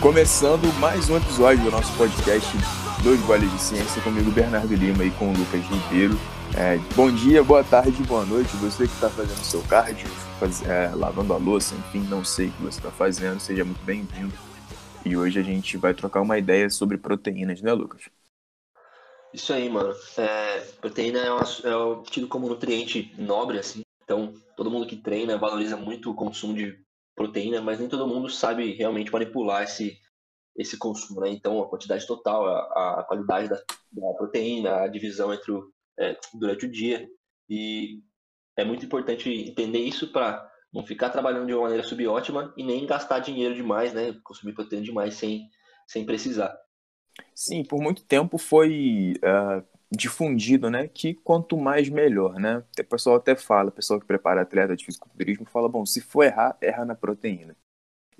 [0.00, 2.48] Começando mais um episódio do nosso podcast
[3.04, 6.14] Dois Goles de Ciência, comigo Bernardo Lima e com o Lucas Ribeiro.
[6.56, 8.48] É, bom dia, boa tarde, boa noite.
[8.56, 10.08] Você que está fazendo seu cardio,
[10.38, 13.84] faz, é, lavando a louça, enfim, não sei o que você está fazendo, seja muito
[13.84, 14.32] bem-vindo.
[15.04, 18.08] E hoje a gente vai trocar uma ideia sobre proteínas, né, Lucas?
[19.34, 19.94] Isso aí, mano.
[20.16, 23.82] É, proteína é, uma, é tido como nutriente nobre, assim.
[24.02, 26.78] Então, todo mundo que treina valoriza muito o consumo de
[27.14, 29.98] proteína, mas nem todo mundo sabe realmente manipular esse,
[30.56, 31.30] esse consumo, né?
[31.30, 36.16] Então, a quantidade total, a, a qualidade da, da, proteína, a divisão entre o, é,
[36.34, 37.08] durante o dia.
[37.48, 38.00] E
[38.56, 42.86] é muito importante entender isso para não ficar trabalhando de uma maneira subótima e nem
[42.86, 44.14] gastar dinheiro demais, né?
[44.24, 45.48] Consumir proteína demais sem,
[45.86, 46.56] sem precisar.
[47.34, 52.62] Sim, por muito tempo foi uh, difundido, né, que quanto mais melhor, né?
[52.78, 56.22] O pessoal até fala, o pessoal que prepara atleta de fisiculturismo fala, bom, se for
[56.22, 57.56] errar, erra na proteína.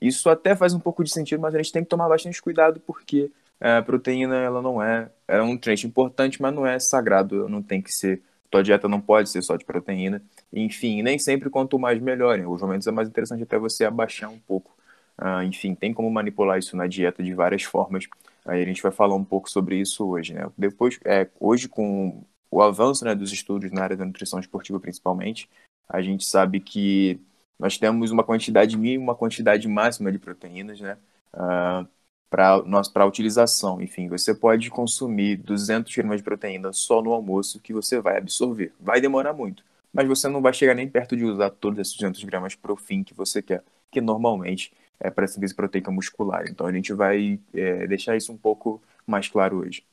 [0.01, 2.81] Isso até faz um pouco de sentido, mas a gente tem que tomar bastante cuidado
[2.81, 3.31] porque
[3.61, 7.63] é, a proteína ela não é, é um nutriente importante, mas não é sagrado, não
[7.63, 10.23] tem que ser, tua dieta não pode ser só de proteína.
[10.53, 12.39] Enfim, nem sempre quanto mais melhor.
[12.39, 14.75] Em alguns momentos é mais interessante até você abaixar um pouco.
[15.19, 18.07] Uh, enfim, tem como manipular isso na dieta de várias formas.
[18.51, 20.51] Aí a gente vai falar um pouco sobre isso hoje, né?
[20.59, 25.49] Depois, é, hoje com o avanço né, dos estudos na área da nutrição esportiva, principalmente,
[25.89, 27.21] a gente sabe que
[27.57, 30.99] nós temos uma quantidade mínima, uma quantidade máxima de proteínas, né?
[31.33, 31.87] Uh,
[32.29, 33.81] para utilização.
[33.81, 38.73] Enfim, você pode consumir 200 gramas de proteína só no almoço que você vai absorver.
[38.81, 42.25] Vai demorar muito, mas você não vai chegar nem perto de usar todos esses 200
[42.25, 46.45] gramas para o fim que você quer, que normalmente é, para síntese proteica muscular.
[46.49, 49.85] Então a gente vai é, deixar isso um pouco mais claro hoje.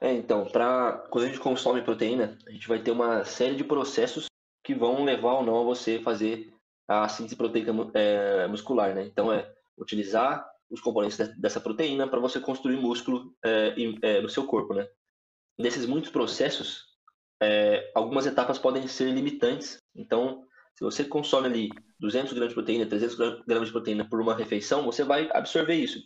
[0.00, 3.64] É, então, pra, quando a gente consome proteína, a gente vai ter uma série de
[3.64, 4.26] processos
[4.62, 6.52] que vão levar ou não a você fazer
[6.86, 9.04] a síntese proteica é, muscular, né?
[9.04, 14.46] Então é utilizar os componentes dessa proteína para você construir músculo é, é, no seu
[14.46, 14.86] corpo, né?
[15.58, 16.86] Nesses muitos processos,
[17.40, 19.78] é, algumas etapas podem ser limitantes.
[19.94, 20.46] Então,
[20.78, 21.68] se você consome ali
[21.98, 25.98] 200 gramas de proteína, 300 gramas de proteína por uma refeição, você vai absorver isso.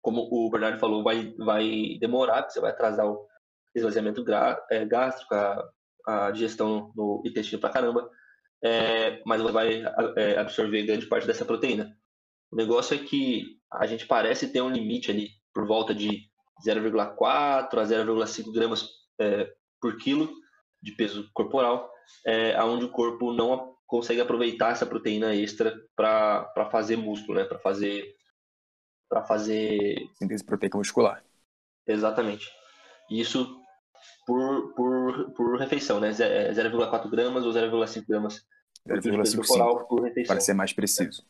[0.00, 3.24] Como o Bernardo falou, vai, vai demorar, você vai atrasar o
[3.72, 4.24] esvaziamento
[4.72, 5.70] é, gástrico, a,
[6.04, 8.10] a digestão no intestino pra caramba,
[8.60, 9.84] é, mas você vai
[10.16, 11.96] é, absorver grande parte dessa proteína.
[12.50, 16.28] O negócio é que a gente parece ter um limite ali por volta de
[16.66, 18.88] 0,4 a 0,5 gramas
[19.20, 19.48] é,
[19.80, 20.28] por quilo
[20.82, 21.88] de peso corporal,
[22.26, 27.44] é, onde o corpo não consegue aproveitar essa proteína extra para fazer músculo, né?
[27.44, 28.16] Para fazer
[29.06, 31.22] para fazer síntese proteica muscular.
[31.86, 32.50] Exatamente.
[33.10, 33.60] Isso
[34.26, 36.10] por, por, por refeição, né?
[36.10, 38.42] 0,4 é, gramas ou 0,5 gramas
[38.88, 40.34] 0,55 por refeição.
[40.34, 41.22] Para ser mais preciso.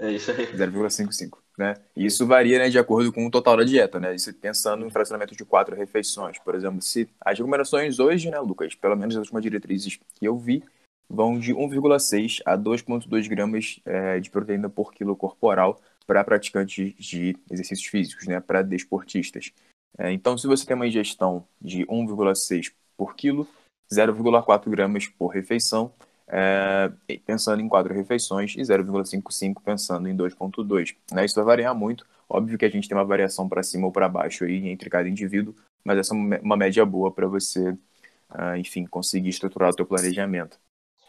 [0.00, 0.48] É isso aí.
[0.58, 1.76] 0,55, né?
[1.94, 4.16] E isso varia, né, de acordo com o total da dieta, né?
[4.16, 8.74] Isso pensando em fracionamento de quatro refeições, por exemplo, se as recomendações hoje, né, Lucas,
[8.74, 10.64] pelo menos as últimas diretrizes que eu vi,
[11.08, 17.36] vão de 1,6 a 2,2 gramas é, de proteína por quilo corporal para praticantes de
[17.50, 19.52] exercícios físicos, né, para desportistas.
[19.98, 23.46] É, então, se você tem uma ingestão de 1,6 por quilo,
[23.92, 25.92] 0,4 gramas por refeição,
[26.26, 26.90] é,
[27.24, 30.94] pensando em quatro refeições, e 0,55 pensando em 2,2.
[31.12, 32.06] Né, isso vai variar muito.
[32.28, 35.08] Óbvio que a gente tem uma variação para cima ou para baixo aí entre cada
[35.08, 39.86] indivíduo, mas essa é uma média boa para você, uh, enfim, conseguir estruturar o teu
[39.86, 40.58] planejamento.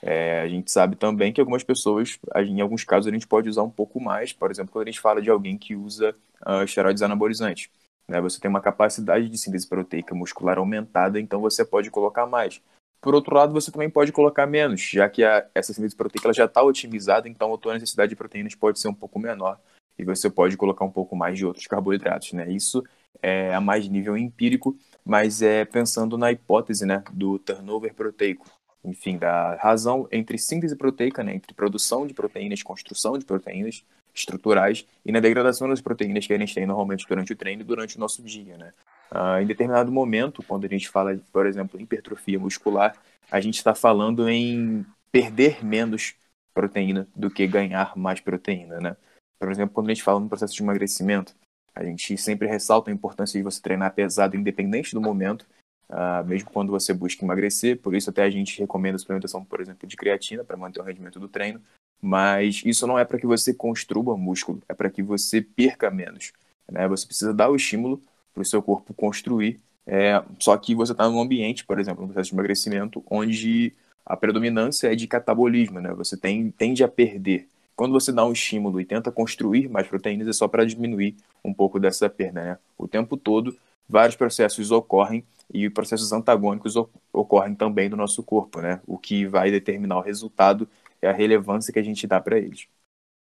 [0.02, 3.64] É, a gente sabe também que algumas pessoas, em alguns casos, a gente pode usar
[3.64, 6.16] um pouco mais, por exemplo, quando a gente fala de alguém que usa
[6.46, 7.70] uh, esteroides anabolizantes.
[8.08, 8.22] Né?
[8.22, 12.62] Você tem uma capacidade de síntese proteica muscular aumentada, então você pode colocar mais.
[13.02, 16.46] Por outro lado, você também pode colocar menos, já que a, essa síntese proteica já
[16.46, 19.60] está otimizada, então a tua necessidade de proteínas pode ser um pouco menor
[19.98, 22.32] e você pode colocar um pouco mais de outros carboidratos.
[22.34, 22.50] Né?
[22.50, 22.84] Isso
[23.22, 28.46] é a mais nível empírico, mas é pensando na hipótese né, do turnover proteico
[28.84, 33.84] enfim, da razão entre síntese proteica, né, entre produção de proteínas, construção de proteínas
[34.14, 37.66] estruturais e na degradação das proteínas que a gente tem normalmente durante o treino e
[37.66, 38.74] durante o nosso dia, né.
[39.12, 42.96] Ah, em determinado momento, quando a gente fala, por exemplo, em hipertrofia muscular,
[43.32, 46.16] a gente está falando em perder menos
[46.54, 48.96] proteína do que ganhar mais proteína, né.
[49.40, 51.34] Por exemplo, quando a gente fala no processo de emagrecimento,
[51.74, 55.46] a gente sempre ressalta a importância de você treinar pesado independente do momento
[55.90, 57.78] uh, mesmo quando você busca emagrecer.
[57.78, 60.84] Por isso, até a gente recomenda a suplementação, por exemplo, de creatina para manter o
[60.84, 61.62] rendimento do treino.
[62.02, 66.32] Mas isso não é para que você construa músculo, é para que você perca menos.
[66.72, 66.88] Né?
[66.88, 68.02] Você precisa dar o estímulo
[68.34, 69.60] para o seu corpo construir.
[69.86, 73.74] É, só que você está num ambiente, por exemplo, no processo de emagrecimento, onde
[74.06, 75.92] a predominância é de catabolismo, né?
[75.94, 77.48] Você tem, tende a perder
[77.80, 81.54] quando você dá um estímulo e tenta construir mais proteínas, é só para diminuir um
[81.54, 82.58] pouco dessa perda, né?
[82.78, 83.56] O tempo todo,
[83.88, 86.76] vários processos ocorrem e processos antagônicos
[87.12, 88.82] ocorrem também no nosso corpo, né?
[88.86, 90.70] O que vai determinar o resultado
[91.02, 92.68] é a relevância que a gente dá para eles.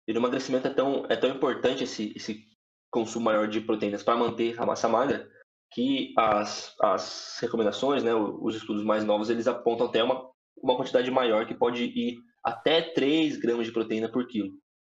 [0.06, 2.46] E no emagrecimento é tão, é tão importante esse, esse
[2.90, 5.28] consumo maior de proteínas para manter a massa magra
[5.74, 11.10] que as, as recomendações, né, os estudos mais novos, eles apontam até uma, uma quantidade
[11.10, 14.52] maior que pode ir até 3 gramas de proteína por quilo.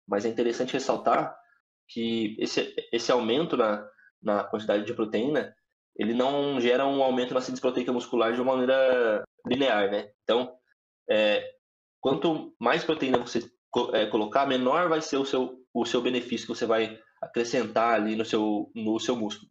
[0.09, 1.37] Mas é interessante ressaltar
[1.87, 3.87] que esse, esse aumento na,
[4.23, 5.55] na quantidade de proteína,
[6.01, 10.11] ele não gera um aumento na síntese proteica muscular de uma maneira linear, né?
[10.23, 10.51] Então,
[11.11, 11.45] é,
[12.01, 13.47] quanto mais proteína você
[13.93, 18.17] é, colocar, menor vai ser o seu, o seu benefício que você vai acrescentar ali
[18.17, 19.51] no seu, no seu músculo.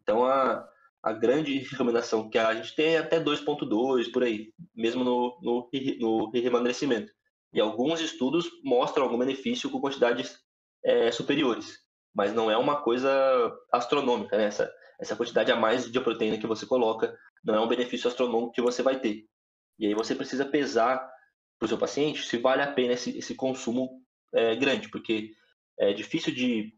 [0.00, 0.66] Então, a,
[1.02, 5.68] a grande recomendação que a gente tem é até 2.2 por aí, mesmo no, no,
[6.00, 6.32] no.
[7.52, 10.34] E alguns estudos mostram algum benefício com quantidades
[10.82, 11.76] é, superiores,
[12.14, 13.10] mas não é uma coisa
[13.70, 14.44] astronômica, né?
[14.44, 18.52] Essa, essa quantidade a mais de proteína que você coloca não é um benefício astronômico
[18.52, 19.26] que você vai ter.
[19.78, 20.98] E aí você precisa pesar
[21.58, 24.02] para o seu paciente se vale a pena esse, esse consumo
[24.32, 25.32] é, grande, porque
[25.78, 26.74] é difícil de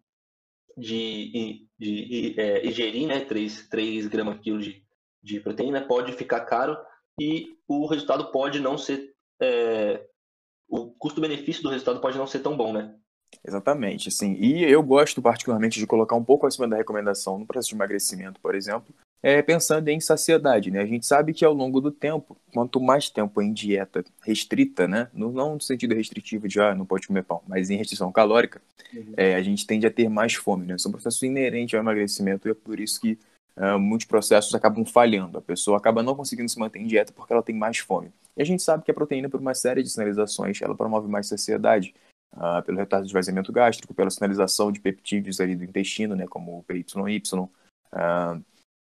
[0.76, 4.82] de, de, de é, ingerir né, 3, 3 gramas quilo de,
[5.22, 6.76] de proteína pode ficar caro
[7.20, 9.14] e o resultado pode não ser.
[9.40, 10.06] É,
[10.69, 12.94] o custo-benefício do resultado pode não ser tão bom, né?
[13.46, 14.34] Exatamente, sim.
[14.34, 18.40] E eu gosto particularmente de colocar um pouco acima da recomendação no processo de emagrecimento,
[18.40, 20.81] por exemplo, é, pensando em saciedade, né?
[20.81, 25.08] A gente sabe que ao longo do tempo, quanto mais tempo em dieta restrita, né?
[25.14, 28.61] No, não no sentido restritivo de, ah, não pode comer pão, mas em restrição calórica,
[28.93, 29.14] uhum.
[29.17, 30.75] é, a gente tende a ter mais fome, né?
[30.75, 33.17] Isso é um processo inerente ao emagrecimento e é por isso que
[33.56, 35.38] uh, muitos processos acabam falhando.
[35.38, 38.11] A pessoa acaba não conseguindo se manter em dieta porque ela tem mais fome.
[38.37, 41.29] E a gente sabe que a proteína, por uma série de sinalizações, ela promove mais
[41.29, 41.94] saciedade.
[42.32, 46.58] Uh, pelo retardo de esvaziamento gástrico, pela sinalização de peptídeos ali do intestino, né, como
[46.58, 48.43] o PYY, uh,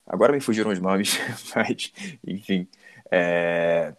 [0.05, 1.17] Agora me fugiram os nomes,
[1.55, 1.93] mas,
[2.25, 2.67] enfim.
[3.11, 3.95] É...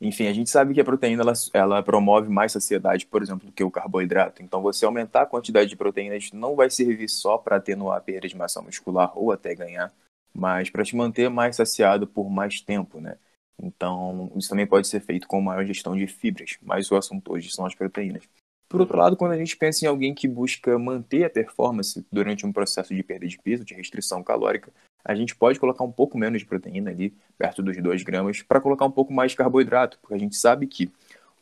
[0.00, 3.52] Enfim, a gente sabe que a proteína ela, ela, promove mais saciedade, por exemplo, do
[3.52, 4.42] que o carboidrato.
[4.42, 8.26] Então, você aumentar a quantidade de proteínas não vai servir só para atenuar a perda
[8.26, 9.92] de massa muscular ou até ganhar,
[10.32, 13.18] mas para te manter mais saciado por mais tempo, né?
[13.62, 17.50] Então, isso também pode ser feito com maior gestão de fibras, mas o assunto hoje
[17.50, 18.22] são as proteínas.
[18.68, 22.46] Por outro lado, quando a gente pensa em alguém que busca manter a performance durante
[22.46, 24.72] um processo de perda de peso, de restrição calórica,
[25.04, 28.60] a gente pode colocar um pouco menos de proteína ali, perto dos 2 gramas, para
[28.60, 30.90] colocar um pouco mais de carboidrato, porque a gente sabe que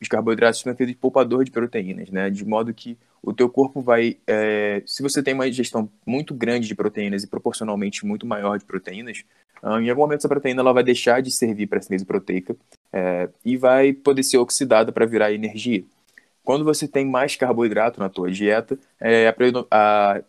[0.00, 2.30] os carboidratos são de poupador de proteínas, né?
[2.30, 6.68] De modo que o teu corpo vai, é, se você tem uma ingestão muito grande
[6.68, 9.24] de proteínas e proporcionalmente muito maior de proteínas,
[9.62, 12.56] em algum momento essa proteína ela vai deixar de servir para a síntese proteica
[12.92, 15.84] é, e vai poder ser oxidada para virar energia.
[16.44, 19.34] Quando você tem mais carboidrato na tua dieta, é,
[19.70, 20.22] a,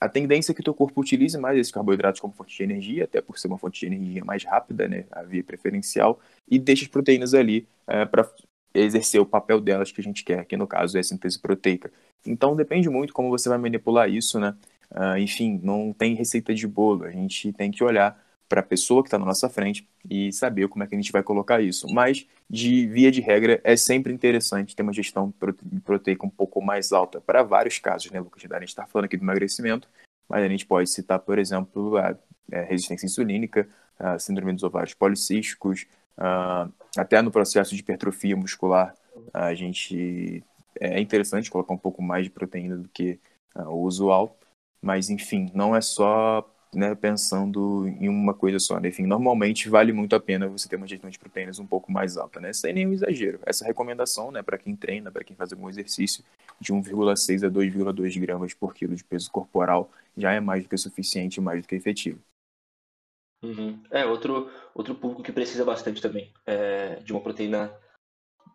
[0.00, 3.20] a, tendência é que teu corpo utilize mais esses carboidratos como fonte de energia, até
[3.20, 6.18] por ser uma fonte de energia mais rápida, né, a via preferencial,
[6.48, 8.28] e deixa as proteínas ali é, para
[8.74, 11.90] exercer o papel delas que a gente quer, que no caso é a síntese proteica.
[12.26, 14.54] Então depende muito como você vai manipular isso, né?
[14.90, 18.20] Uh, enfim, não tem receita de bolo, a gente tem que olhar
[18.50, 21.12] para a pessoa que está na nossa frente e saber como é que a gente
[21.12, 21.86] vai colocar isso.
[21.88, 25.32] Mas, de via de regra, é sempre interessante ter uma gestão
[25.84, 28.42] proteica um pouco mais alta para vários casos, né, Lucas?
[28.50, 29.88] A gente está falando aqui do emagrecimento,
[30.28, 32.16] mas a gente pode citar, por exemplo, a,
[32.50, 35.86] é, resistência insulínica, a síndrome dos ovários policísticos,
[36.98, 38.94] até no processo de hipertrofia muscular,
[39.32, 40.42] a gente
[40.78, 43.20] é interessante colocar um pouco mais de proteína do que
[43.54, 44.36] o usual,
[44.82, 48.78] mas enfim, não é só né, pensando em uma coisa só.
[48.78, 48.88] Né?
[48.88, 52.16] Enfim, normalmente vale muito a pena você ter uma ingestão de proteínas um pouco mais
[52.16, 52.52] alta, né?
[52.52, 53.40] Sem nenhum exagero.
[53.44, 56.24] Essa recomendação, né, para quem treina, para quem faz algum exercício,
[56.60, 60.76] de 1,6 a 2,2 gramas por quilo de peso corporal já é mais do que
[60.76, 62.20] suficiente, mais do que efetivo.
[63.42, 63.82] Uhum.
[63.90, 67.74] É, outro, outro público que precisa bastante também é, de uma proteína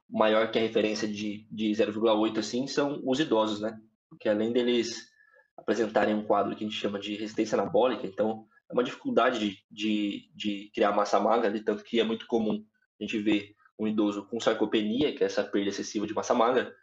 [0.07, 3.79] maior que a referência de, de 0,8 assim, são os idosos, né?
[4.07, 5.11] Porque além deles
[5.57, 9.59] apresentarem um quadro que a gente chama de resistência anabólica, então é uma dificuldade de,
[9.69, 12.63] de, de criar massa magra, de tanto que é muito comum
[12.99, 16.73] a gente ver um idoso com sarcopenia, que é essa perda excessiva de massa magra,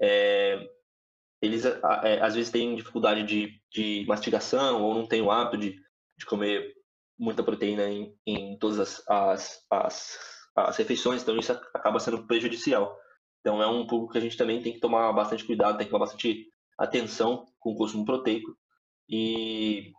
[0.00, 0.68] é,
[1.42, 5.80] eles é, às vezes têm dificuldade de, de mastigação ou não têm o hábito de,
[6.18, 6.74] de comer
[7.18, 10.18] muita proteína em, em todas as, as, as,
[10.56, 12.98] as refeições, então isso acaba sendo prejudicial.
[13.40, 15.90] Então é um público que a gente também tem que tomar bastante cuidado, tem que
[15.92, 16.48] tomar bastante
[16.78, 18.56] atenção com consumo proteico
[19.08, 19.92] e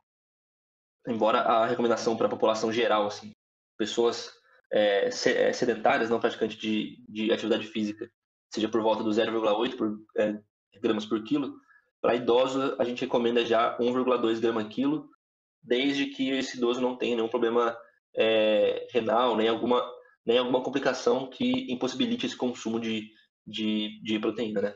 [1.07, 3.33] embora a recomendação para a população geral, assim,
[3.77, 4.31] pessoas
[4.71, 8.09] é, é, sedentárias, não praticantes de, de atividade física,
[8.53, 10.39] seja por volta do 0,8 por, é,
[10.81, 11.53] gramas por quilo.
[12.01, 15.09] Para idoso, a gente recomenda já 1,2 grama quilo,
[15.61, 17.77] desde que esse idoso não tenha nenhum problema
[18.15, 19.83] é, renal, nem alguma,
[20.25, 23.09] nem alguma complicação que impossibilite esse consumo de,
[23.45, 24.75] de, de proteína, né?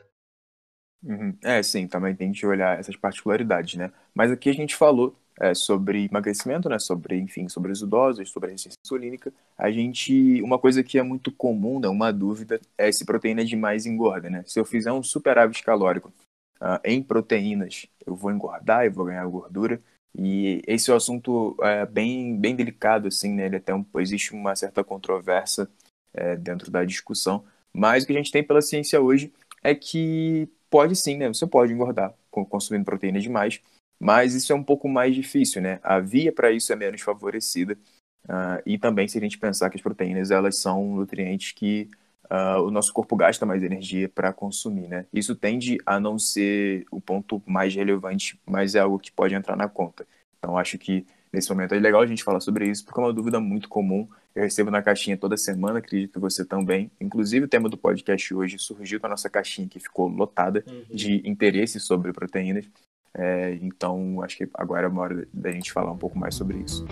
[1.02, 1.36] Uhum.
[1.42, 3.92] É, sim, também tem que olhar essas particularidades, né?
[4.14, 6.78] Mas aqui a gente falou é, sobre emagrecimento, né?
[6.78, 9.32] Sobre, enfim, sobre os idosos, sobre a resistência insulínica.
[9.56, 13.86] A gente, uma coisa que é muito comum, né, uma dúvida, é se proteína demais
[13.86, 14.42] engorda, né?
[14.46, 16.12] Se eu fizer um superávit calórico
[16.60, 19.80] uh, em proteínas, eu vou engordar, eu vou ganhar gordura.
[20.18, 23.46] E esse é um assunto é, bem, bem delicado, assim, né?
[23.46, 25.68] Ele até um, existe uma certa controvérsia
[26.14, 27.44] é, dentro da discussão.
[27.72, 29.32] Mas o que a gente tem pela ciência hoje
[29.70, 31.28] é que pode sim, né?
[31.28, 33.60] Você pode engordar consumindo proteína demais,
[33.98, 35.80] mas isso é um pouco mais difícil, né?
[35.82, 37.78] A via para isso é menos favorecida.
[38.24, 41.88] Uh, e também se a gente pensar que as proteínas elas são nutrientes que
[42.24, 45.06] uh, o nosso corpo gasta mais energia para consumir, né?
[45.12, 49.56] Isso tende a não ser o ponto mais relevante, mas é algo que pode entrar
[49.56, 50.06] na conta.
[50.38, 53.12] Então acho que nesse momento é legal a gente falar sobre isso, porque é uma
[53.12, 54.08] dúvida muito comum.
[54.36, 56.90] Eu recebo na caixinha toda semana, acredito que você também.
[57.00, 60.84] Inclusive, o tema do podcast hoje surgiu com a nossa caixinha que ficou lotada uhum.
[60.90, 62.68] de interesse sobre proteínas.
[63.14, 66.58] É, então, acho que agora é uma hora da gente falar um pouco mais sobre
[66.58, 66.84] isso.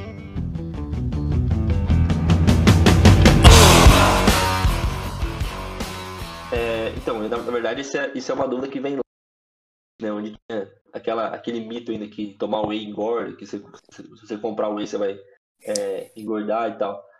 [6.50, 9.02] É, então, na, verdade, isso é, isso é uma dúvida que vem lá,
[10.00, 14.38] né, onde tinha aquela, aquele mito ainda que tomar whey engorda, que se, se você
[14.38, 15.20] comprar whey você vai
[15.62, 17.12] é, engordar e tal.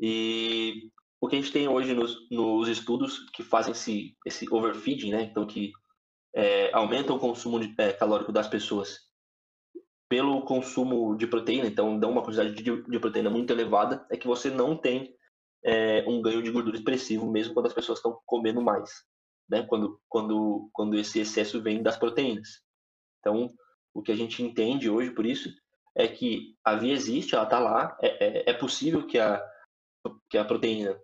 [0.00, 0.90] E
[1.20, 5.22] o que a gente tem hoje nos, nos estudos que fazem esse, esse overfeeding, né,
[5.24, 5.72] então que
[6.34, 9.10] é, aumentam o consumo de, é, calórico das pessoas
[10.08, 14.26] pelo consumo de proteína, então dão uma quantidade de, de proteína muito elevada, é que
[14.26, 15.14] você não tem
[15.64, 18.90] é, um ganho de gordura expressivo, mesmo quando as pessoas estão comendo mais,
[19.48, 19.62] né?
[19.68, 22.60] Quando, quando, quando esse excesso vem das proteínas.
[23.20, 23.50] Então,
[23.94, 25.48] o que a gente entende hoje por isso
[25.94, 29.40] é que a via existe, ela está lá, é, é, é, possível que a,
[30.28, 30.98] que a proteína,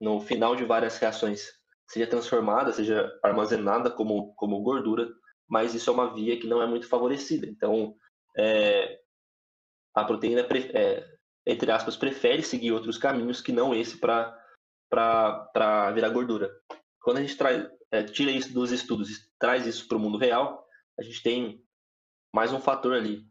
[0.00, 1.46] no final de várias reações,
[1.88, 5.08] seja transformada, seja armazenada como, como gordura,
[5.48, 7.46] mas isso é uma via que não é muito favorecida.
[7.46, 7.96] Então,
[8.36, 9.00] é,
[9.94, 14.36] a proteína é, entre aspas, prefere seguir outros caminhos que não esse para
[15.94, 16.50] virar gordura.
[17.00, 20.18] Quando a gente traz, é, tira isso dos estudos e traz isso para o mundo
[20.18, 20.66] real,
[20.98, 21.64] a gente tem
[22.34, 23.24] mais um fator ali.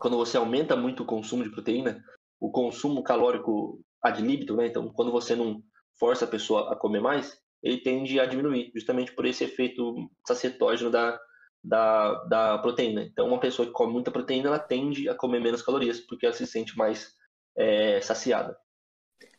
[0.00, 2.02] Quando você aumenta muito o consumo de proteína,
[2.40, 4.66] o consumo calórico ad libitum, né?
[4.66, 5.62] Então, quando você não
[5.98, 10.90] força a pessoa a comer mais, ele tende a diminuir, justamente por esse efeito sacetógeno
[10.90, 11.18] da,
[11.62, 13.02] da, da proteína.
[13.02, 16.34] Então, uma pessoa que come muita proteína, ela tende a comer menos calorias, porque ela
[16.34, 17.14] se sente mais
[17.56, 18.56] é, saciada.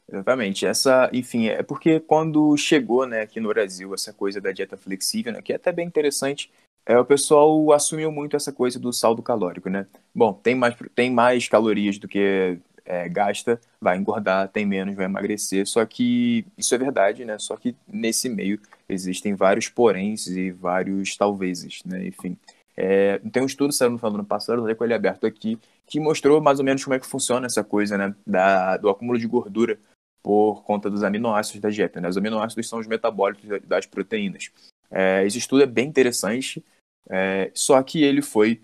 [0.07, 0.65] Exatamente.
[0.65, 5.34] Essa, enfim, é porque quando chegou, né, aqui no Brasil essa coisa da dieta flexível,
[5.34, 6.51] né, que é até bem interessante,
[6.86, 9.88] é, o pessoal assumiu muito essa coisa do saldo calórico, né?
[10.13, 15.06] Bom, tem mais, tem mais calorias do que é, gasta, vai engordar, tem menos, vai
[15.06, 15.65] emagrecer.
[15.68, 17.38] Só que isso é verdade, né?
[17.39, 22.06] Só que nesse meio existem vários poréns e vários talvezes, né?
[22.08, 22.38] Enfim.
[22.77, 25.58] É, tem um estudo saiu no final do ano passado, eu com ele aberto aqui,
[25.88, 29.18] que mostrou mais ou menos como é que funciona essa coisa, né, da, do acúmulo
[29.18, 29.80] de gordura
[30.22, 32.01] por conta dos aminoácidos da dieta.
[32.01, 32.10] Né?
[32.10, 34.51] Os aminoácidos são os metabólitos das proteínas.
[34.92, 36.63] É, esse estudo é bem interessante,
[37.10, 38.62] é, só que ele foi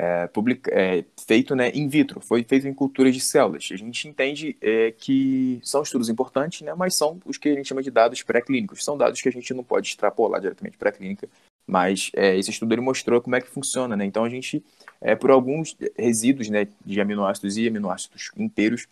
[0.00, 3.68] é, publica, é, feito né, in vitro, foi feito em culturas de células.
[3.72, 7.66] A gente entende é, que são estudos importantes, né, mas são os que a gente
[7.66, 8.84] chama de dados pré-clínicos.
[8.84, 11.28] São dados que a gente não pode extrapolar diretamente para a clínica,
[11.66, 13.96] mas é, esse estudo ele mostrou como é que funciona.
[13.96, 14.04] Né?
[14.04, 14.64] Então a gente
[15.00, 18.86] é, por alguns resíduos né, de aminoácidos e aminoácidos inteiros,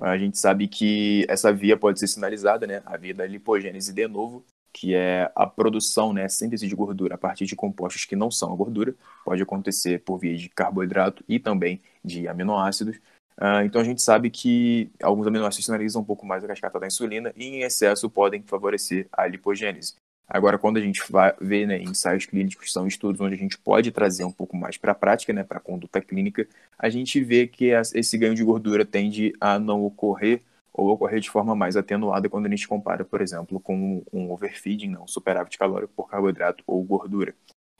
[0.00, 4.06] a gente sabe que essa via pode ser sinalizada, né, a via da lipogênese de
[4.06, 8.30] novo, que é a produção, né, síntese de gordura a partir de compostos que não
[8.30, 12.96] são a gordura, pode acontecer por via de carboidrato e também de aminoácidos.
[13.38, 16.86] Uh, então a gente sabe que alguns aminoácidos sinalizam um pouco mais a cascata da
[16.86, 19.94] insulina e em excesso podem favorecer a lipogênese.
[20.28, 23.90] Agora, quando a gente vai ver né, ensaios clínicos, são estudos onde a gente pode
[23.90, 26.46] trazer um pouco mais para a prática, né, para a conduta clínica,
[26.78, 30.40] a gente vê que esse ganho de gordura tende a não ocorrer
[30.72, 34.88] ou ocorrer de forma mais atenuada quando a gente compara, por exemplo, com um overfeeding,
[34.88, 37.34] não, superávit calórico por carboidrato ou gordura.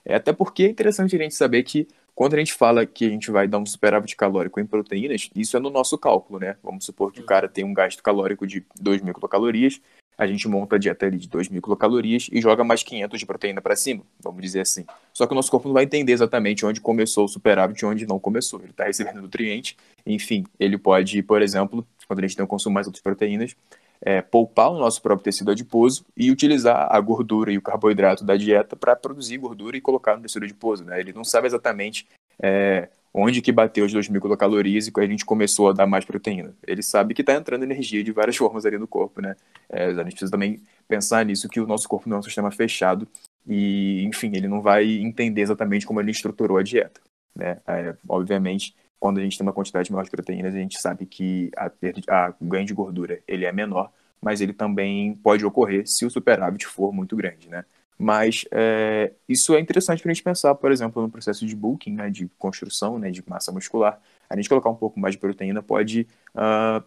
[0.04, 3.08] É até porque é interessante a gente saber que quando a gente fala que a
[3.08, 6.56] gente vai dar um superávit calórico em proteínas, isso é no nosso cálculo, né?
[6.62, 9.80] Vamos supor que o cara tem um gasto calórico de 2.000 quilocalorias
[10.16, 13.60] a gente monta a dieta ali de 2.000 quilocalorias e joga mais 500 de proteína
[13.60, 14.84] para cima, vamos dizer assim.
[15.12, 18.06] Só que o nosso corpo não vai entender exatamente onde começou o superávit e onde
[18.06, 18.60] não começou.
[18.60, 22.90] Ele está recebendo nutriente, enfim, ele pode, por exemplo, quando a gente um consumo mais
[22.90, 23.56] de proteínas,
[24.00, 28.36] é, poupar o nosso próprio tecido adiposo e utilizar a gordura e o carboidrato da
[28.36, 30.84] dieta para produzir gordura e colocar no tecido adiposo.
[30.84, 31.00] Né?
[31.00, 32.06] Ele não sabe exatamente
[32.42, 36.54] é, onde que bateu as 2.000 quilocalorias e a gente começou a dar mais proteína.
[36.66, 39.22] Ele sabe que está entrando energia de várias formas ali no corpo.
[39.22, 39.36] Né?
[39.68, 42.50] É, a gente precisa também pensar nisso, que o nosso corpo não é um sistema
[42.50, 43.06] fechado
[43.46, 47.00] e, enfim, ele não vai entender exatamente como ele estruturou a dieta.
[47.36, 47.58] Né?
[47.66, 51.50] É, obviamente, quando a gente tem uma quantidade maior de proteínas, a gente sabe que
[51.56, 51.66] a,
[52.08, 53.90] a, o ganho de gordura ele é menor,
[54.20, 57.64] mas ele também pode ocorrer se o superávit for muito grande, né?
[57.98, 61.94] Mas é, isso é interessante para a gente pensar, por exemplo, no processo de bulking,
[61.94, 64.00] né, de construção né, de massa muscular.
[64.30, 66.06] A gente colocar um pouco mais de proteína pode
[66.36, 66.84] uh,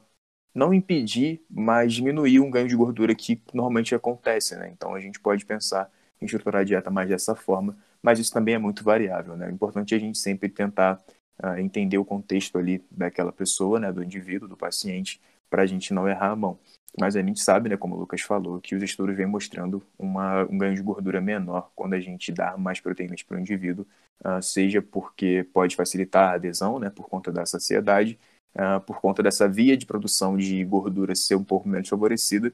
[0.54, 4.56] não impedir, mas diminuir um ganho de gordura que normalmente acontece.
[4.56, 4.70] Né?
[4.72, 5.92] Então a gente pode pensar
[6.22, 9.36] em estruturar a dieta mais dessa forma, mas isso também é muito variável.
[9.36, 9.48] Né?
[9.48, 11.04] O importante é a gente sempre tentar
[11.44, 15.94] uh, entender o contexto ali daquela pessoa, né, do indivíduo, do paciente, para a gente
[15.94, 16.60] não errar a mão.
[17.00, 20.44] Mas a gente sabe, né, como o Lucas falou, que os estudos vêm mostrando uma,
[20.44, 23.86] um ganho de gordura menor quando a gente dá mais proteínas para o indivíduo,
[24.24, 28.18] uh, seja porque pode facilitar a adesão, né, por conta da saciedade,
[28.56, 32.54] uh, por conta dessa via de produção de gordura ser um pouco menos favorecida,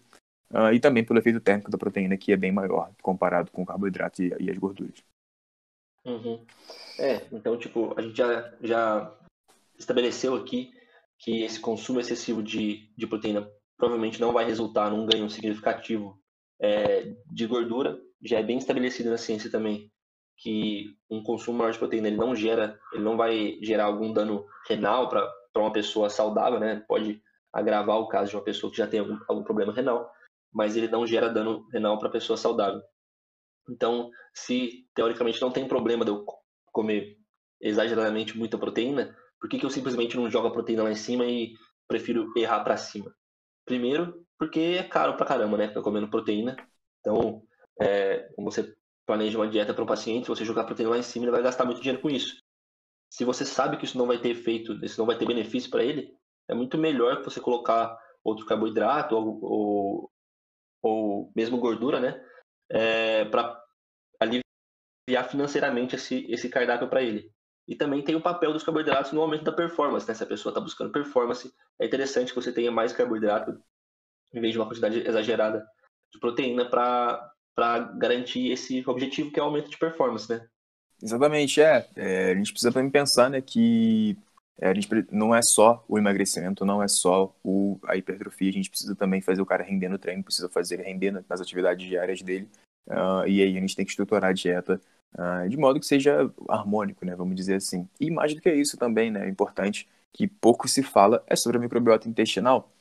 [0.51, 3.65] uh, e também pelo efeito térmico da proteína, que é bem maior comparado com o
[3.65, 5.10] carboidrato e, e as gorduras.
[6.05, 6.45] Uhum.
[6.99, 9.17] É, então, tipo, a gente já, já
[9.77, 10.71] estabeleceu aqui
[11.19, 16.19] que esse consumo excessivo de, de proteína provavelmente não vai resultar num ganho significativo
[16.59, 17.99] é, de gordura.
[18.23, 19.91] Já é bem estabelecido na ciência também
[20.37, 24.45] que um consumo maior de proteína ele não gera, ele não vai gerar algum dano
[24.67, 26.83] renal para uma pessoa saudável, né?
[26.87, 27.21] Pode
[27.53, 30.09] agravar o caso de uma pessoa que já tem algum, algum problema renal,
[30.51, 32.81] mas ele não gera dano renal para a pessoa saudável.
[33.69, 36.25] Então, se teoricamente não tem problema de eu
[36.71, 37.17] comer
[37.59, 41.25] exageradamente muita proteína, por que, que eu simplesmente não jogo a proteína lá em cima
[41.25, 41.53] e
[41.87, 43.13] prefiro errar para cima?
[43.65, 45.67] Primeiro, porque é caro pra caramba, né?
[45.67, 46.55] Ficar comendo proteína.
[46.99, 47.43] Então,
[47.79, 51.25] é, você planeja uma dieta para um paciente, se você jogar proteína lá em cima,
[51.25, 52.35] ele vai gastar muito dinheiro com isso.
[53.09, 55.83] Se você sabe que isso não vai ter efeito, isso não vai ter benefício para
[55.83, 56.15] ele,
[56.47, 60.11] é muito melhor você colocar outro carboidrato ou, ou,
[60.81, 62.23] ou mesmo gordura, né?
[62.73, 63.61] É, para
[64.19, 67.29] aliviar financeiramente esse, esse cardápio para ele.
[67.67, 70.13] E também tem o papel dos carboidratos no aumento da performance, né?
[70.13, 73.61] Se a pessoa está buscando performance, é interessante que você tenha mais carboidrato
[74.33, 75.65] em vez de uma quantidade exagerada
[76.11, 80.47] de proteína para garantir esse objetivo que é o aumento de performance, né?
[81.01, 81.87] Exatamente, é.
[81.95, 84.17] é a gente precisa também pensar né, que
[84.59, 88.69] a gente não é só o emagrecimento, não é só o, a hipertrofia, a gente
[88.69, 92.21] precisa também fazer o cara render no treino, precisa fazer ele render nas atividades diárias
[92.21, 92.47] dele.
[92.87, 94.81] Uh, e aí a gente tem que estruturar a dieta
[95.15, 97.87] uh, de modo que seja harmônico, né, vamos dizer assim.
[97.99, 101.57] E mais do que isso também, né, é importante que pouco se fala é sobre
[101.57, 102.71] a microbiota intestinal.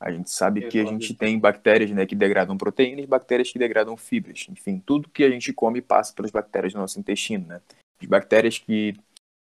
[0.00, 3.96] A gente sabe que a gente tem bactérias né, que degradam proteínas, bactérias que degradam
[3.96, 4.46] fibras.
[4.48, 7.46] Enfim, tudo que a gente come passa pelas bactérias do nosso intestino.
[7.48, 7.60] Né?
[8.00, 8.94] As bactérias que.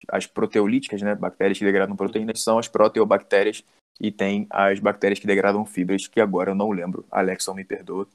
[0.08, 3.64] As proteolíticas, né, bactérias que degradam proteínas, são as proteobactérias.
[4.00, 7.04] E tem as bactérias que degradam fibras, que agora eu não lembro.
[7.10, 8.06] Alexson me perdoa.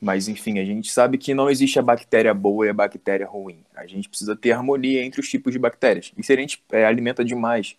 [0.00, 3.64] Mas, enfim, a gente sabe que não existe a bactéria boa e a bactéria ruim.
[3.74, 6.12] A gente precisa ter harmonia entre os tipos de bactérias.
[6.16, 7.76] E se a gente é, alimenta demais,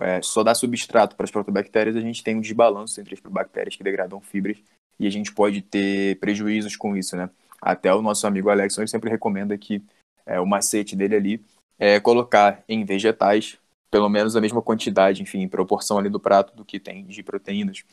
[0.00, 3.76] é, só dá substrato para as protobactérias, a gente tem um desbalanço entre as bactérias
[3.76, 4.58] que degradam fibras
[4.98, 7.30] e a gente pode ter prejuízos com isso, né?
[7.60, 9.82] Até o nosso amigo Alex ele sempre recomenda que
[10.24, 11.44] é, o macete dele ali
[11.78, 13.58] é colocar em vegetais
[13.90, 17.22] pelo menos a mesma quantidade, enfim, em proporção ali do prato do que tem de
[17.22, 17.84] proteínas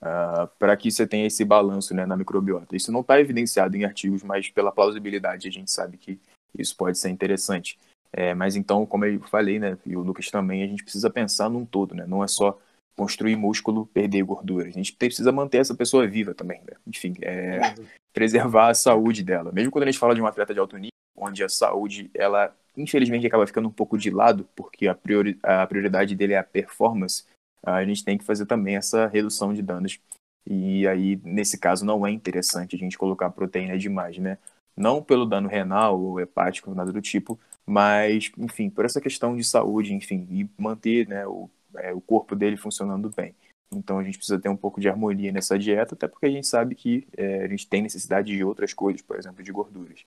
[0.00, 2.76] uh, ah, para que você tenha esse balanço né, na microbiota.
[2.76, 6.18] Isso não está evidenciado em artigos, mas pela plausibilidade a gente sabe que
[6.56, 7.78] isso pode ser interessante.
[8.12, 11.50] É, mas então, como eu falei, né, e o Lucas também, a gente precisa pensar
[11.50, 12.06] num todo, né?
[12.06, 12.58] Não é só
[12.96, 14.66] construir músculo, perder gordura.
[14.66, 16.74] A gente precisa manter essa pessoa viva também, né?
[16.86, 17.84] Enfim, é, uhum.
[18.12, 19.52] preservar a saúde dela.
[19.52, 22.54] Mesmo quando a gente fala de um atleta de alto nível, onde a saúde, ela
[22.78, 26.44] infelizmente acaba ficando um pouco de lado, porque a, priori a prioridade dele é a
[26.44, 27.24] performance,
[27.62, 30.00] a gente tem que fazer também essa redução de danos.
[30.46, 34.38] E aí, nesse caso, não é interessante a gente colocar proteína demais, né?
[34.76, 39.44] Não pelo dano renal ou hepático, nada do tipo, mas, enfim, por essa questão de
[39.44, 43.34] saúde, enfim, e manter né, o, é, o corpo dele funcionando bem.
[43.70, 46.46] Então a gente precisa ter um pouco de harmonia nessa dieta, até porque a gente
[46.46, 50.00] sabe que é, a gente tem necessidade de outras coisas, por exemplo, de gorduras.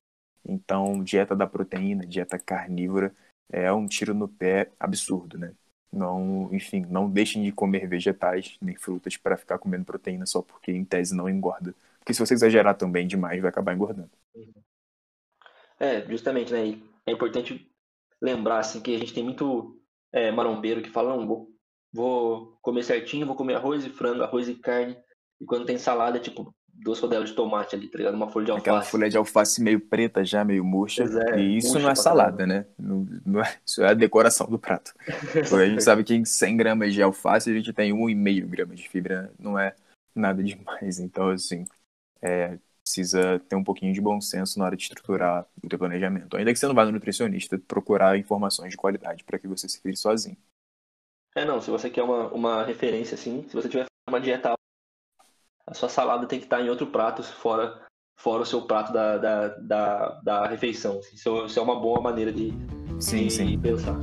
[0.45, 3.13] Então, dieta da proteína, dieta carnívora,
[3.51, 5.53] é um tiro no pé absurdo, né?
[5.91, 10.71] Não, enfim, não deixem de comer vegetais nem frutas para ficar comendo proteína só porque
[10.71, 11.75] em tese não engorda.
[11.99, 14.09] Porque se você exagerar também demais, vai acabar engordando.
[15.79, 16.79] É, justamente, né?
[17.05, 17.69] É importante
[18.21, 21.49] lembrar assim que a gente tem muito é, marombeiro que fala, não, vou,
[21.91, 24.97] vou comer certinho, vou comer arroz e frango, arroz e carne
[25.39, 28.15] E quando tem salada, tipo duas rodelas de tomate ali, tá ligado?
[28.15, 28.69] Uma folha de alface.
[28.69, 31.03] Aquela folha de alface meio preta já, meio murcha.
[31.03, 32.65] É, e isso não é salada, né?
[32.77, 34.93] Não, não é, isso é a decoração do prato.
[35.31, 38.79] Porque a gente sabe que em 100 gramas de alface a gente tem 1,5 gramas
[38.79, 39.31] de fibra.
[39.37, 39.75] Não é
[40.15, 40.99] nada demais.
[40.99, 41.65] Então, assim,
[42.21, 46.35] é, precisa ter um pouquinho de bom senso na hora de estruturar o teu planejamento.
[46.35, 49.79] Ainda que você não vá no nutricionista, procurar informações de qualidade para que você se
[49.83, 50.37] vire sozinho.
[51.35, 54.53] É, não, se você quer uma, uma referência, assim, se você tiver uma dieta
[55.71, 57.81] a sua salada tem que estar em outro prato, fora,
[58.17, 60.99] fora o seu prato da, da, da, da refeição.
[61.13, 62.53] Isso, isso é uma boa maneira de,
[62.99, 63.57] sim, de sim.
[63.57, 63.97] pensar.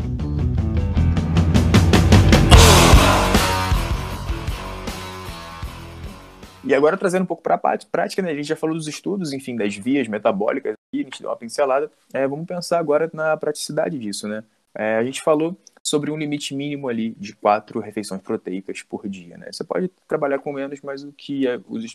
[6.65, 8.31] E agora trazendo um pouco para a prática, né?
[8.31, 11.37] a gente já falou dos estudos, enfim, das vias metabólicas, aqui, a gente deu uma
[11.37, 11.91] pincelada.
[12.15, 14.43] É, vamos pensar agora na praticidade disso, né?
[14.75, 15.55] É, a gente falou
[15.89, 19.39] sobre um limite mínimo ali de quatro refeições proteicas por dia.
[19.39, 19.49] Né?
[19.51, 21.55] Você pode trabalhar com menos, mas o que a,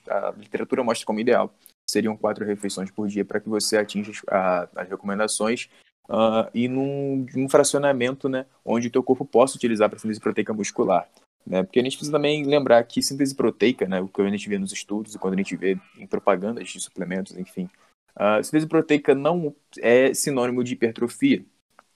[0.10, 1.54] a literatura mostra como ideal
[1.86, 5.70] seriam quatro refeições por dia para que você atinja a, as recomendações
[6.10, 10.54] uh, e num, num, fracionamento né, onde o teu corpo possa utilizar para síntese proteica
[10.54, 11.08] muscular.
[11.46, 11.62] Né?
[11.62, 14.58] Porque a gente precisa também lembrar que síntese proteica, né, o que a gente vê
[14.58, 17.70] nos estudos e quando a gente vê em propagandas de suplementos, enfim,
[18.16, 21.46] a síntese proteica não é sinônimo de hipertrofia.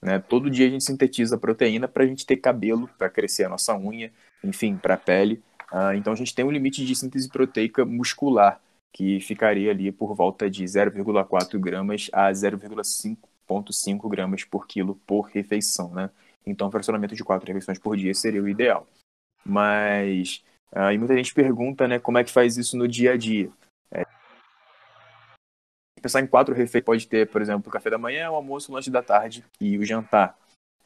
[0.00, 0.18] Né?
[0.18, 3.76] Todo dia a gente sintetiza proteína para a gente ter cabelo, para crescer a nossa
[3.76, 5.42] unha, enfim, para a pele.
[5.72, 8.60] Uh, então a gente tem um limite de síntese proteica muscular,
[8.92, 15.92] que ficaria ali por volta de 0,4 gramas a 0,5,5 gramas por quilo por refeição.
[15.92, 16.10] Né?
[16.46, 18.86] Então, fracionamento de quatro refeições por dia seria o ideal.
[19.44, 23.50] Mas uh, muita gente pergunta né, como é que faz isso no dia a dia.
[26.00, 28.74] Pensar em quatro refeições, pode ter, por exemplo, o café da manhã, o almoço, o
[28.74, 30.36] lanche da tarde e o jantar.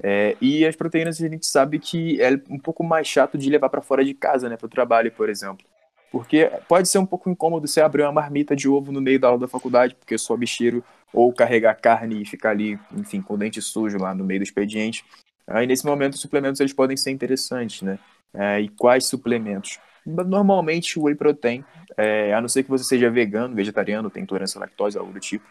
[0.03, 3.68] É, e as proteínas a gente sabe que é um pouco mais chato de levar
[3.68, 5.64] para fora de casa, né, para o trabalho, por exemplo.
[6.11, 9.29] Porque pode ser um pouco incômodo você abrir uma marmita de ovo no meio da
[9.29, 13.38] aula da faculdade, porque sobe cheiro, ou carregar carne e ficar ali, enfim, com o
[13.38, 15.05] dente sujo lá no meio do expediente.
[15.46, 17.98] Aí nesse momento os suplementos eles podem ser interessantes, né?
[18.35, 19.79] É, e quais suplementos?
[20.05, 21.65] Normalmente o whey protein,
[21.97, 25.21] é, a não ser que você seja vegano, vegetariano, tem intolerância à lactose, algo do
[25.21, 25.45] tipo,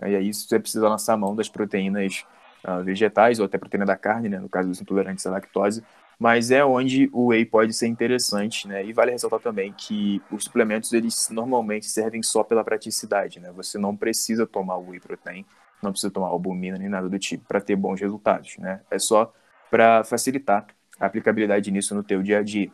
[0.00, 2.24] e aí você precisa lançar a mão das proteínas
[2.66, 5.84] uh, vegetais ou até proteína da carne, né, no caso dos intolerantes à lactose,
[6.18, 8.84] mas é onde o whey pode ser interessante, né?
[8.84, 13.50] E vale ressaltar também que os suplementos eles normalmente servem só pela praticidade, né?
[13.56, 15.44] Você não precisa tomar whey protein,
[15.82, 18.82] não precisa tomar albumina nem nada do tipo para ter bons resultados, né?
[18.88, 19.32] É só
[19.68, 20.66] para facilitar
[21.00, 22.70] a aplicabilidade nisso no teu dia a dia.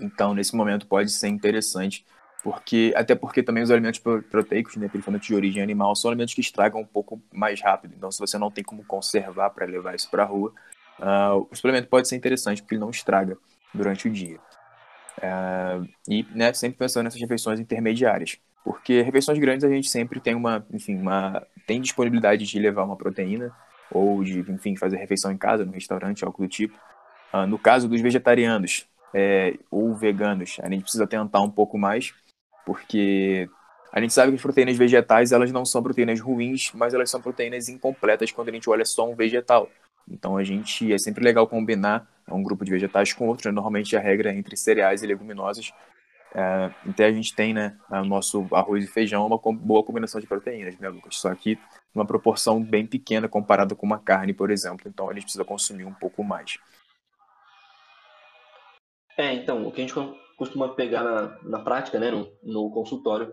[0.00, 2.04] Então, nesse momento pode ser interessante,
[2.42, 6.40] porque até porque também os alimentos proteicos, né, principalmente de origem animal, são alimentos que
[6.40, 7.94] estragam um pouco mais rápido.
[7.96, 10.52] Então, se você não tem como conservar para levar isso para a rua,
[10.98, 13.38] uh, o suplemento pode ser interessante porque ele não estraga
[13.72, 14.38] durante o dia.
[15.18, 20.34] Uh, e né, sempre pensando nessas refeições intermediárias, porque refeições grandes a gente sempre tem
[20.34, 23.52] uma, enfim, uma tem disponibilidade de levar uma proteína
[23.90, 26.78] ou de, enfim, fazer refeição em casa, no restaurante, algo do tipo.
[27.32, 32.12] Uh, no caso dos vegetarianos, é, ou veganos, a gente precisa tentar um pouco mais,
[32.66, 33.48] porque
[33.92, 37.20] a gente sabe que as proteínas vegetais elas não são proteínas ruins, mas elas são
[37.20, 39.70] proteínas incompletas quando a gente olha só um vegetal.
[40.10, 43.48] Então a gente é sempre legal combinar um grupo de vegetais com outro.
[43.48, 43.54] Né?
[43.54, 45.72] Normalmente a regra é entre cereais e leguminosas.
[46.34, 50.26] É, então a gente tem, né, o nosso arroz e feijão uma boa combinação de
[50.26, 51.16] proteínas, né, Lucas?
[51.16, 51.56] Só que
[51.94, 54.88] uma proporção bem pequena comparada com uma carne, por exemplo.
[54.88, 56.58] Então a gente precisa consumir um pouco mais.
[59.16, 59.94] É, então, o que a gente
[60.36, 63.32] costuma pegar na, na prática, né, no, no consultório,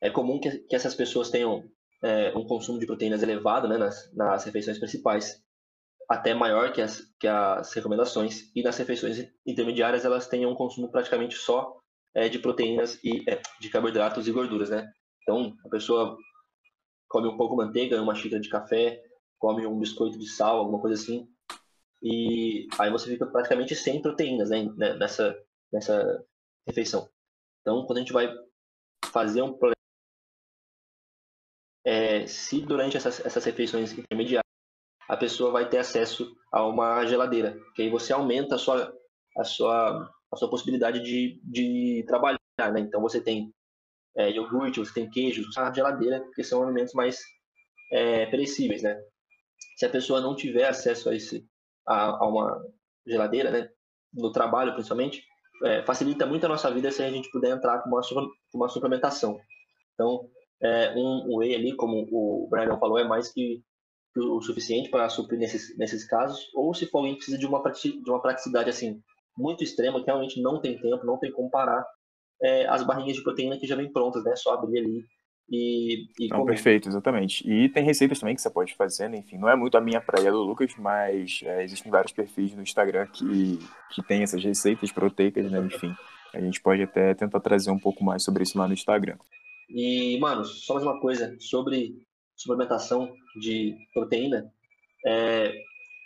[0.00, 1.64] é comum que, que essas pessoas tenham
[2.02, 5.42] é, um consumo de proteínas elevado né, nas, nas refeições principais,
[6.08, 10.90] até maior que as, que as recomendações, e nas refeições intermediárias elas tenham um consumo
[10.90, 11.78] praticamente só
[12.14, 14.90] é, de proteínas e é, de carboidratos e gorduras, né?
[15.22, 16.16] Então, a pessoa
[17.08, 19.00] come um pouco de manteiga, uma xícara de café,
[19.38, 21.28] come um biscoito de sal, alguma coisa assim,
[22.02, 25.38] e aí você fica praticamente sem proteínas né, né, nessa,
[25.72, 26.24] nessa
[26.66, 27.08] refeição.
[27.60, 28.28] Então, quando a gente vai
[29.12, 29.56] fazer um
[31.84, 34.42] é, se durante essas, essas refeições intermediárias
[35.08, 38.96] a pessoa vai ter acesso a uma geladeira, que aí você aumenta a sua,
[39.36, 42.38] a sua, a sua possibilidade de, de trabalhar.
[42.72, 42.80] Né?
[42.80, 43.52] Então, você tem
[44.16, 47.20] é, iogurte, você tem queijo, a geladeira, porque são alimentos mais
[47.92, 48.82] é, perecíveis.
[48.82, 48.98] Né?
[49.76, 51.46] Se a pessoa não tiver acesso a esse,
[51.86, 52.62] a, a uma
[53.06, 53.68] geladeira, né?
[54.12, 55.22] No trabalho, principalmente,
[55.64, 58.68] é, facilita muito a nossa vida se a gente puder entrar com uma, com uma
[58.68, 59.38] suplementação.
[59.94, 60.28] Então,
[60.60, 63.62] é, um, whey ali, como o Brian falou, é mais que,
[64.12, 66.48] que o suficiente para suprir nesses, nesses casos.
[66.54, 69.00] Ou se for alguém que precisa de uma, de uma praticidade assim
[69.36, 71.86] muito extrema, que realmente não tem tempo, não tem como parar,
[72.42, 74.36] é, as barrinhas de proteína que já vem prontas, né?
[74.36, 75.04] Só abrir ali
[75.48, 77.48] e, e Não, perfeito, exatamente.
[77.48, 79.18] E tem receitas também que você pode fazer, né?
[79.18, 82.62] Enfim, não é muito a minha praia do Lucas, mas é, existem vários perfis no
[82.62, 83.58] Instagram que,
[83.90, 85.58] que tem essas receitas proteicas, né?
[85.60, 85.94] Enfim,
[86.32, 89.16] a gente pode até tentar trazer um pouco mais sobre isso lá no Instagram.
[89.68, 91.96] E, mano, só mais uma coisa sobre
[92.36, 94.50] suplementação de proteína.
[95.04, 95.52] É,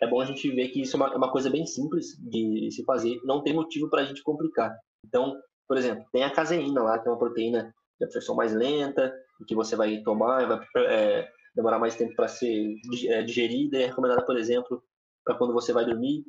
[0.03, 2.70] é bom a gente ver que isso é uma, é uma coisa bem simples de
[2.70, 4.75] se fazer, não tem motivo para a gente complicar.
[5.05, 9.12] Então, por exemplo, tem a caseína lá, que é uma proteína de absorção mais lenta,
[9.44, 12.75] que você vai tomar, vai é, demorar mais tempo para ser
[13.09, 14.83] é, digerida, é recomendada, por exemplo,
[15.25, 16.25] para quando você vai dormir,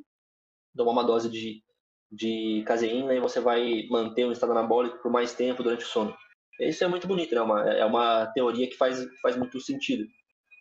[0.76, 1.62] tomar uma dose de,
[2.10, 6.14] de caseína e você vai manter um estado anabólico por mais tempo durante o sono.
[6.60, 7.40] Isso é muito bonito, né?
[7.40, 10.04] Uma, é uma teoria que faz, faz muito sentido.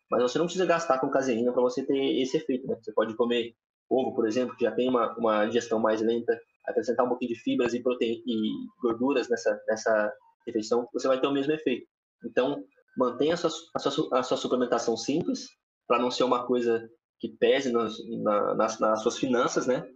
[0.09, 2.77] Mas você não precisa gastar com caseína para você ter esse efeito, né?
[2.81, 3.55] Você pode comer
[3.89, 7.39] ovo, por exemplo, que já tem uma, uma digestão mais lenta, acrescentar um pouquinho de
[7.39, 10.13] fibras e, e gorduras nessa, nessa
[10.45, 11.87] refeição, você vai ter o mesmo efeito.
[12.25, 12.63] Então,
[12.97, 15.47] mantenha a sua, a sua, a sua suplementação simples,
[15.87, 19.87] para não ser uma coisa que pese nas, na, nas, nas suas finanças, né?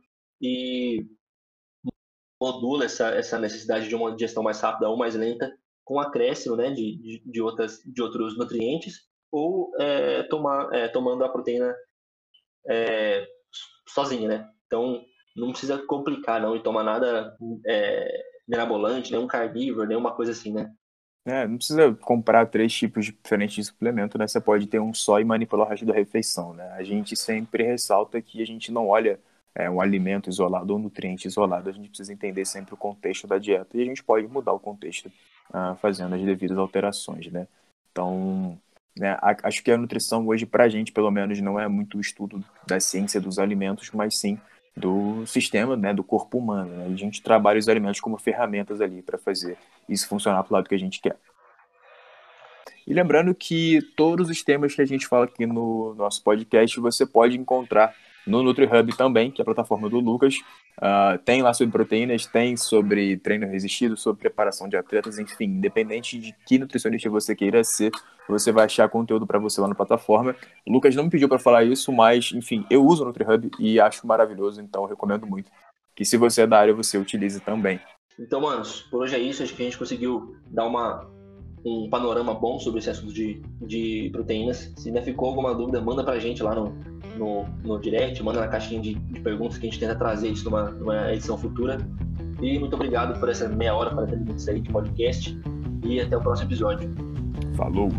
[0.41, 1.05] E
[2.41, 5.55] modula essa, essa necessidade de uma digestão mais rápida ou mais lenta
[5.85, 11.23] com acréscimo né, de, de, de, outras, de outros nutrientes ou é, tomar, é, tomando
[11.23, 11.75] a proteína
[12.67, 13.27] é,
[13.87, 14.49] sozinha, né?
[14.65, 15.03] Então,
[15.35, 20.71] não precisa complicar não e tomar nada é, mirabolante, nenhum carnívoro, nenhuma coisa assim, né?
[21.23, 24.27] É, não precisa comprar três tipos diferentes de suplemento, né?
[24.27, 26.67] Você pode ter um só e manipular o resto da refeição, né?
[26.71, 29.19] A gente sempre ressalta que a gente não olha
[29.53, 33.27] é, um alimento isolado ou um nutriente isolado, a gente precisa entender sempre o contexto
[33.27, 35.11] da dieta e a gente pode mudar o contexto
[35.49, 37.47] uh, fazendo as devidas alterações, né?
[37.91, 38.57] Então,
[38.97, 42.01] né, acho que a nutrição hoje, para a gente, pelo menos, não é muito o
[42.01, 44.39] estudo da ciência dos alimentos, mas sim
[44.75, 46.75] do sistema, né, do corpo humano.
[46.77, 46.93] Né?
[46.93, 49.57] A gente trabalha os alimentos como ferramentas ali para fazer
[49.87, 51.17] isso funcionar para o lado que a gente quer.
[52.87, 57.05] E lembrando que todos os temas que a gente fala aqui no nosso podcast você
[57.05, 57.93] pode encontrar
[58.25, 60.35] no NutriHub também, que é a plataforma do Lucas.
[60.77, 66.17] Uh, tem lá sobre proteínas, tem sobre treino resistido, sobre preparação de atletas, enfim, independente
[66.17, 67.91] de que nutricionista você queira ser,
[68.27, 70.35] você vai achar conteúdo para você lá na plataforma.
[70.65, 73.79] O Lucas não me pediu para falar isso, mas, enfim, eu uso o NutriHub e
[73.79, 75.51] acho maravilhoso, então recomendo muito
[75.95, 77.79] que se você é da área, você utilize também.
[78.19, 79.43] Então, manos, por hoje é isso.
[79.43, 81.07] Acho que a gente conseguiu dar uma,
[81.65, 84.73] um panorama bom sobre esse assunto de, de proteínas.
[84.77, 86.75] Se ainda ficou alguma dúvida, manda pra gente lá no,
[87.17, 90.45] no, no direct, manda na caixinha de, de perguntas que a gente tenta trazer isso
[90.45, 91.77] numa, numa edição futura.
[92.41, 95.39] E muito obrigado por essa meia hora, 40 minutos aí de podcast.
[95.85, 96.89] E até o próximo episódio.
[97.55, 97.89] Falou!